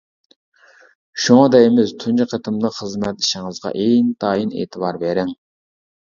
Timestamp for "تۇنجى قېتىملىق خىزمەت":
2.05-3.23